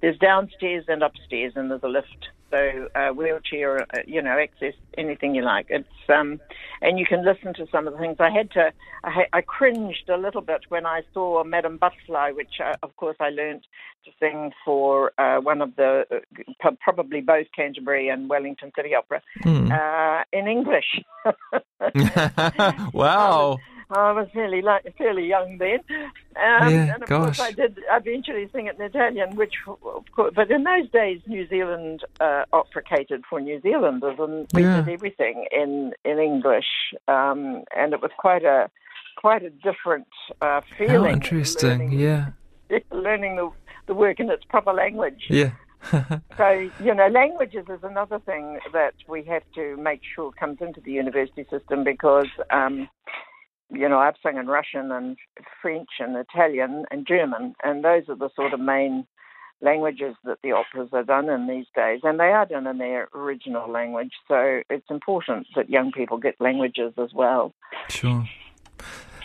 there's 0.00 0.18
downstairs 0.18 0.84
and 0.88 1.02
upstairs, 1.02 1.52
and 1.56 1.70
there's 1.70 1.82
a 1.82 1.88
lift. 1.88 2.28
So 2.50 2.88
uh, 2.96 3.10
wheelchair, 3.10 3.82
uh, 3.82 4.00
you 4.08 4.20
know, 4.20 4.36
access 4.36 4.74
anything 4.98 5.36
you 5.36 5.42
like. 5.42 5.66
It's 5.68 5.86
um, 6.12 6.40
and 6.82 6.98
you 6.98 7.06
can 7.06 7.24
listen 7.24 7.54
to 7.54 7.66
some 7.70 7.86
of 7.86 7.92
the 7.92 7.98
things. 8.00 8.16
I 8.18 8.30
had 8.30 8.50
to, 8.52 8.72
I, 9.04 9.26
I 9.32 9.40
cringed 9.40 10.08
a 10.08 10.16
little 10.16 10.40
bit 10.40 10.62
when 10.68 10.84
I 10.84 11.02
saw 11.14 11.44
Madame 11.44 11.76
Butterfly, 11.76 12.32
which 12.32 12.54
uh, 12.60 12.74
of 12.82 12.96
course 12.96 13.16
I 13.20 13.28
learnt 13.28 13.62
to 14.04 14.10
sing 14.18 14.50
for 14.64 15.12
uh, 15.16 15.40
one 15.40 15.62
of 15.62 15.76
the 15.76 16.04
probably 16.80 17.20
both 17.20 17.46
Canterbury 17.54 18.08
and 18.08 18.28
Wellington 18.28 18.72
City 18.74 18.96
Opera 18.96 19.22
Hmm. 19.44 19.70
uh, 19.70 20.22
in 20.32 20.48
English. 20.48 21.02
wow. 22.92 23.58
I 23.90 24.12
was 24.12 24.28
fairly 24.32 24.62
like, 24.62 24.94
fairly 24.96 25.26
young 25.26 25.58
then, 25.58 25.80
um, 26.36 26.72
Yeah, 26.72 26.94
and 26.94 27.02
of 27.02 27.08
gosh. 27.08 27.36
course 27.36 27.40
I 27.40 27.50
did 27.52 27.78
eventually 27.90 28.48
sing 28.52 28.66
it 28.66 28.76
in 28.78 28.82
Italian, 28.82 29.36
which 29.36 29.54
of 29.66 30.04
course, 30.14 30.32
but 30.34 30.50
in 30.50 30.64
those 30.64 30.88
days 30.90 31.20
New 31.26 31.46
Zealand 31.48 32.04
uh, 32.20 32.44
opera 32.52 32.82
catered 32.82 33.24
for 33.28 33.40
New 33.40 33.60
Zealanders, 33.60 34.18
and 34.18 34.46
we 34.54 34.62
Yeah. 34.62 34.76
did 34.82 34.88
everything 34.88 35.46
in 35.50 35.92
in 36.04 36.18
English, 36.18 36.70
um, 37.08 37.64
and 37.76 37.92
it 37.92 38.00
was 38.00 38.12
quite 38.18 38.44
a 38.44 38.70
quite 39.16 39.42
a 39.42 39.50
different 39.50 40.08
uh, 40.40 40.60
feeling. 40.78 41.04
How 41.04 41.10
interesting, 41.10 41.68
learning, 41.68 41.92
yeah. 42.06 42.30
learning 42.92 43.36
the 43.36 43.50
the 43.86 43.94
work 43.94 44.20
in 44.20 44.30
its 44.30 44.44
proper 44.44 44.72
language. 44.72 45.24
Yeah. 45.28 45.50
So, 46.36 46.48
you 46.82 46.94
know, 46.94 47.08
languages 47.08 47.66
is 47.68 47.82
another 47.82 48.18
thing 48.20 48.58
that 48.72 48.94
we 49.08 49.22
have 49.24 49.42
to 49.54 49.76
make 49.76 50.00
sure 50.14 50.30
comes 50.32 50.58
into 50.60 50.80
the 50.80 50.92
university 50.92 51.44
system 51.50 51.84
because, 51.84 52.28
um, 52.50 52.88
you 53.70 53.88
know, 53.88 53.98
I've 53.98 54.14
sung 54.22 54.36
in 54.36 54.46
Russian 54.46 54.90
and 54.92 55.16
French 55.62 55.88
and 55.98 56.16
Italian 56.16 56.84
and 56.90 57.06
German, 57.06 57.54
and 57.62 57.84
those 57.84 58.08
are 58.08 58.16
the 58.16 58.30
sort 58.34 58.52
of 58.52 58.60
main 58.60 59.06
languages 59.62 60.14
that 60.24 60.38
the 60.42 60.52
operas 60.52 60.88
are 60.92 61.02
done 61.02 61.28
in 61.28 61.46
these 61.46 61.66
days, 61.74 62.00
and 62.02 62.18
they 62.18 62.24
are 62.32 62.46
done 62.46 62.66
in 62.66 62.78
their 62.78 63.08
original 63.14 63.70
language. 63.70 64.12
So 64.26 64.62
it's 64.70 64.90
important 64.90 65.46
that 65.54 65.68
young 65.68 65.92
people 65.92 66.18
get 66.18 66.40
languages 66.40 66.94
as 66.98 67.10
well. 67.14 67.52
Sure. 67.88 68.24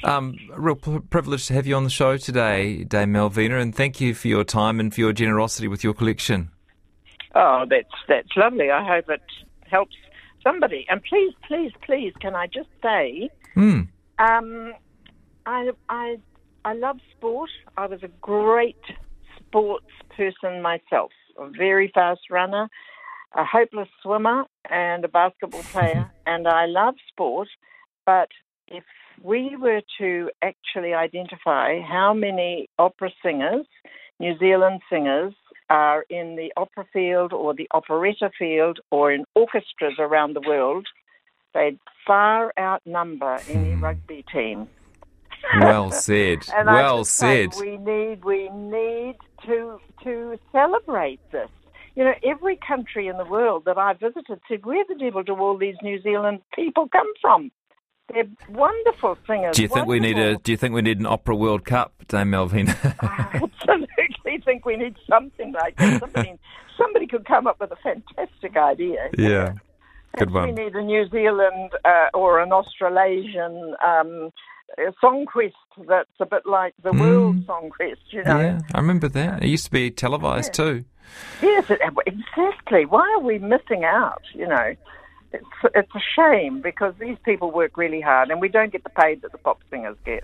Um, 0.04 0.38
real 0.56 0.75
p- 0.75 1.00
privilege 1.10 1.48
to 1.48 1.54
have 1.54 1.66
you 1.66 1.75
on 1.75 1.84
the 1.84 1.90
show 1.90 2.18
today, 2.18 2.84
Dame 2.84 3.14
Malvina, 3.14 3.60
and 3.60 3.74
thank 3.74 4.00
you 4.00 4.14
for 4.14 4.28
your 4.28 4.44
time 4.44 4.80
and 4.80 4.94
for 4.94 5.00
your 5.00 5.14
generosity 5.14 5.68
with 5.68 5.84
your 5.84 5.94
collection. 5.94 6.52
Oh, 7.34 7.66
that's 7.70 7.90
that's 8.08 8.30
lovely. 8.36 8.70
I 8.70 8.86
hope 8.86 9.10
it 9.10 9.22
helps 9.68 9.96
somebody. 10.44 10.86
And 10.90 11.02
please, 11.04 11.34
please, 11.48 11.72
please, 11.86 12.14
can 12.22 12.36
I 12.36 12.48
just 12.48 12.70
say? 12.84 13.30
Hmm. 13.56 13.82
Um, 14.17 14.74
I, 15.45 15.69
I, 15.89 16.17
I 16.63 16.74
love 16.74 16.98
sport. 17.17 17.50
I 17.77 17.88
was 17.88 18.01
a 18.03 18.10
great 18.22 18.81
sports 19.39 19.91
person 20.15 20.62
myself, 20.62 21.12
a 21.38 21.50
very 21.50 21.91
fast 21.93 22.22
runner, 22.29 22.69
a 23.36 23.43
hopeless 23.43 23.89
swimmer, 24.01 24.45
and 24.69 25.03
a 25.03 25.10
basketball 25.10 25.63
player. 25.72 26.10
and 26.25 26.48
I 26.48 26.65
love 26.65 26.95
sport. 27.10 27.50
But 28.05 28.29
if 28.67 28.84
we 29.22 29.55
were 29.60 29.81
to 30.00 30.29
actually 30.41 30.93
identify 30.93 31.81
how 31.81 32.13
many 32.13 32.69
opera 32.79 33.12
singers, 33.24 33.65
New 34.19 34.38
Zealand 34.38 34.81
singers, 34.89 35.34
are 35.69 36.05
in 36.10 36.36
the 36.36 36.53
opera 36.57 36.86
field 36.93 37.34
or 37.34 37.53
the 37.53 37.67
operetta 37.74 38.29
field 38.38 38.79
or 38.91 39.12
in 39.12 39.25
orchestras 39.36 39.95
around 40.00 40.36
the 40.36 40.48
world, 40.48 40.88
they'd 41.56 41.80
far 42.06 42.54
outnumber 42.60 43.40
any 43.50 43.72
Hmm. 43.74 43.84
rugby 43.84 44.24
team. 44.32 44.68
Well 45.60 45.90
said. 46.08 46.40
Well 46.66 47.04
said. 47.06 47.54
we 47.60 47.78
need 47.78 48.24
we 48.24 48.50
need 48.50 49.16
to 49.48 49.80
to 50.04 50.38
celebrate 50.52 51.20
this. 51.32 51.50
You 51.96 52.04
know, 52.04 52.14
every 52.24 52.58
country 52.58 53.08
in 53.08 53.18
the 53.18 53.26
world 53.26 53.64
that 53.66 53.78
I 53.78 53.94
visited 53.94 54.40
said, 54.48 54.66
"Where 54.66 54.84
the 54.88 54.96
devil 54.96 55.24
do 55.24 55.36
all 55.36 55.58
these 55.58 55.78
New 55.82 56.00
Zealand 56.02 56.42
people 56.54 56.88
come 56.90 57.08
from? 57.22 57.52
They're 58.14 58.26
wonderful 58.50 59.18
singers." 59.26 59.56
Do 59.56 59.62
you 59.62 59.68
think 59.70 59.88
we 59.88 60.00
need 60.00 60.18
a? 60.18 60.38
Do 60.38 60.52
you 60.52 60.58
think 60.58 60.74
we 60.76 60.82
need 60.82 61.00
an 61.00 61.06
opera 61.06 61.36
World 61.36 61.64
Cup, 61.66 61.94
Dame 62.10 62.32
Malvina? 62.32 62.76
I 63.02 63.40
absolutely 63.42 64.42
think 64.44 64.66
we 64.66 64.76
need 64.76 64.96
something 65.10 65.54
like 65.54 65.78
that. 65.78 66.02
Somebody, 66.02 66.34
somebody 66.78 67.08
could 67.08 67.26
come 67.26 67.48
up 67.48 67.60
with 67.62 67.72
a 67.72 67.78
fantastic 67.78 68.58
idea. 68.58 69.10
yeah. 69.18 69.54
Good 70.17 70.31
one. 70.31 70.55
We 70.55 70.63
need 70.63 70.75
a 70.75 70.81
New 70.81 71.07
Zealand 71.10 71.72
uh, 71.84 72.07
or 72.13 72.39
an 72.39 72.51
Australasian 72.51 73.75
um, 73.86 74.31
uh, 74.77 74.91
song 75.00 75.25
quest 75.25 75.55
that's 75.88 76.10
a 76.19 76.25
bit 76.25 76.45
like 76.45 76.74
the 76.84 76.91
world 76.93 77.45
song 77.45 77.69
quest, 77.69 78.01
you 78.10 78.24
know. 78.24 78.39
Yeah, 78.39 78.60
I 78.74 78.79
remember 78.79 79.07
that. 79.10 79.43
It 79.43 79.50
used 79.50 79.65
to 79.65 79.72
be 79.72 79.91
televised 79.91 80.53
too. 80.53 80.86
Yes, 81.41 81.69
exactly. 82.05 82.86
Why 82.86 83.13
are 83.17 83.22
we 83.22 83.38
missing 83.39 83.84
out? 83.84 84.24
You 84.34 84.48
know, 84.48 84.75
it's 85.31 85.45
it's 85.75 85.95
a 85.95 86.00
shame 86.15 86.62
because 86.62 86.93
these 87.00 87.17
people 87.24 87.51
work 87.51 87.77
really 87.77 88.01
hard, 88.01 88.31
and 88.31 88.41
we 88.41 88.50
don't 88.50 88.72
get 88.72 88.84
the 88.84 88.89
pay 88.89 89.15
that 89.15 89.31
the 89.31 89.38
pop 89.38 89.60
singers 89.69 89.98
get. 90.05 90.24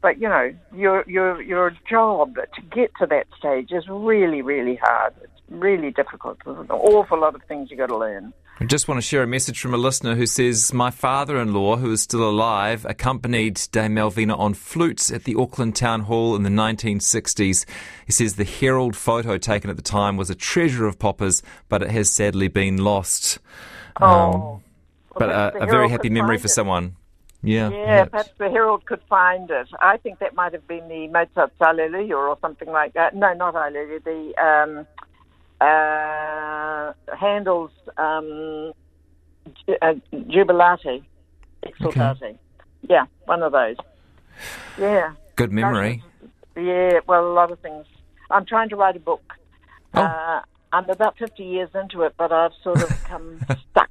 But 0.00 0.20
you 0.20 0.28
know, 0.28 0.54
your 0.74 1.04
your 1.08 1.40
your 1.42 1.72
job 1.88 2.36
to 2.36 2.62
get 2.70 2.90
to 3.00 3.06
that 3.06 3.26
stage 3.36 3.72
is 3.72 3.84
really 3.88 4.42
really 4.42 4.76
hard. 4.76 5.14
It's 5.22 5.32
really 5.48 5.90
difficult. 5.90 6.38
There's 6.44 6.58
an 6.58 6.70
awful 6.70 7.20
lot 7.20 7.34
of 7.34 7.42
things 7.44 7.70
you 7.70 7.76
got 7.76 7.88
to 7.88 7.98
learn. 7.98 8.32
I 8.60 8.64
just 8.64 8.88
want 8.88 8.98
to 8.98 9.06
share 9.06 9.22
a 9.22 9.26
message 9.26 9.60
from 9.60 9.72
a 9.72 9.76
listener 9.76 10.16
who 10.16 10.26
says, 10.26 10.74
My 10.74 10.90
father 10.90 11.40
in 11.40 11.54
law, 11.54 11.76
who 11.76 11.92
is 11.92 12.02
still 12.02 12.28
alive, 12.28 12.84
accompanied 12.86 13.60
Dame 13.70 13.94
Malvina 13.94 14.36
on 14.36 14.52
flutes 14.52 15.12
at 15.12 15.22
the 15.22 15.36
Auckland 15.36 15.76
Town 15.76 16.00
Hall 16.00 16.34
in 16.34 16.42
the 16.42 16.50
1960s. 16.50 17.64
He 18.04 18.12
says 18.12 18.34
the 18.34 18.42
Herald 18.42 18.96
photo 18.96 19.38
taken 19.38 19.70
at 19.70 19.76
the 19.76 19.82
time 19.82 20.16
was 20.16 20.28
a 20.28 20.34
treasure 20.34 20.86
of 20.86 20.98
poppers, 20.98 21.40
but 21.68 21.82
it 21.82 21.90
has 21.92 22.10
sadly 22.10 22.48
been 22.48 22.78
lost. 22.78 23.38
Oh, 24.00 24.06
Um, 24.06 24.32
Well, 24.40 24.62
but 25.16 25.30
a, 25.30 25.62
a 25.62 25.66
very 25.66 25.88
happy 25.88 26.10
memory 26.10 26.38
for 26.38 26.48
someone. 26.48 26.96
Yeah. 27.44 27.70
Yeah, 27.70 28.04
perhaps. 28.06 28.10
perhaps 28.10 28.30
the 28.38 28.50
Herald 28.50 28.84
could 28.86 29.02
find 29.08 29.48
it. 29.52 29.68
I 29.80 29.98
think 29.98 30.18
that 30.18 30.34
might 30.34 30.52
have 30.52 30.66
been 30.66 30.88
the 30.88 31.06
Mozart's 31.06 31.54
Alleluia 31.60 32.16
or 32.16 32.36
something 32.40 32.70
like 32.72 32.94
that. 32.94 33.14
No, 33.14 33.32
not 33.34 33.54
Alleluia. 33.54 34.00
The 34.00 34.34
um, 34.36 34.86
uh, 35.60 36.92
Handel's 37.16 37.70
um, 37.96 38.72
Ju- 39.66 39.76
uh, 39.82 39.94
Jubilate, 40.28 41.02
Exultate. 41.64 42.38
Yeah, 42.88 43.06
one 43.24 43.42
of 43.42 43.52
those. 43.52 43.76
Yeah, 44.78 45.12
Good 45.36 45.52
memory. 45.52 46.02
yeah. 46.56 47.00
Well, 47.06 47.26
a 47.26 47.32
lot 47.32 47.50
of 47.50 47.58
things. 47.60 47.86
I'm 48.30 48.44
trying 48.46 48.68
to 48.70 48.76
write 48.76 48.96
a 48.96 49.00
book. 49.00 49.34
Oh. 49.94 50.02
Uh, 50.02 50.42
I'm 50.72 50.88
about 50.90 51.16
50 51.18 51.42
years 51.42 51.70
into 51.74 52.02
it, 52.02 52.14
but 52.18 52.30
I've 52.30 52.52
sort 52.62 52.82
of 52.82 53.04
come 53.04 53.40
stuck. 53.70 53.90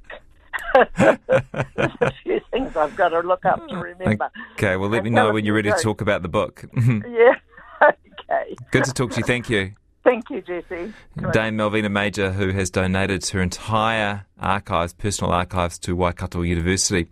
There's 0.96 1.18
a 2.00 2.12
few 2.22 2.40
things 2.52 2.76
I've 2.76 2.94
got 2.96 3.08
to 3.08 3.20
look 3.20 3.44
up 3.44 3.66
to 3.68 3.76
remember. 3.76 4.30
Okay, 4.52 4.76
well, 4.76 4.88
let 4.88 4.98
And 4.98 5.04
me 5.06 5.10
know 5.10 5.32
when 5.32 5.44
you're 5.44 5.56
ready 5.56 5.70
to 5.72 5.76
talk 5.78 6.00
about 6.00 6.22
the 6.22 6.28
book. 6.28 6.64
Yeah. 6.76 7.34
Okay. 7.82 8.56
Good 8.70 8.84
to 8.84 8.92
talk 8.92 9.10
to 9.12 9.18
you. 9.18 9.24
Thank 9.24 9.48
you. 9.50 9.72
Thank 10.08 10.30
you, 10.30 10.40
Jesse. 10.40 10.94
Dame 11.32 11.58
Malvina 11.58 11.90
Major, 11.90 12.32
who 12.32 12.48
has 12.52 12.70
donated 12.70 13.26
her 13.26 13.42
entire 13.42 14.24
archives, 14.40 14.94
personal 14.94 15.34
archives, 15.34 15.78
to 15.80 15.94
Waikato 15.94 16.40
University. 16.40 17.06